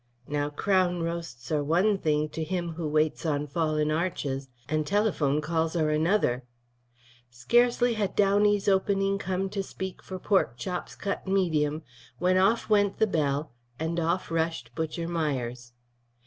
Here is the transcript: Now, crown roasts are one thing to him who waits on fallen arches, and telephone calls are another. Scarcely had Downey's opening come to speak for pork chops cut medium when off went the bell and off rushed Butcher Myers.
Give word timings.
Now, 0.27 0.49
crown 0.49 1.03
roasts 1.03 1.51
are 1.51 1.63
one 1.63 1.99
thing 1.99 2.27
to 2.29 2.43
him 2.43 2.71
who 2.73 2.87
waits 2.87 3.23
on 3.23 3.45
fallen 3.45 3.91
arches, 3.91 4.49
and 4.67 4.87
telephone 4.87 5.41
calls 5.41 5.75
are 5.75 5.91
another. 5.91 6.43
Scarcely 7.29 7.93
had 7.93 8.15
Downey's 8.15 8.67
opening 8.67 9.19
come 9.19 9.47
to 9.51 9.61
speak 9.61 10.01
for 10.01 10.17
pork 10.17 10.57
chops 10.57 10.95
cut 10.95 11.27
medium 11.27 11.83
when 12.17 12.35
off 12.35 12.67
went 12.67 12.97
the 12.97 13.05
bell 13.05 13.51
and 13.77 13.99
off 13.99 14.31
rushed 14.31 14.73
Butcher 14.73 15.07
Myers. 15.07 15.73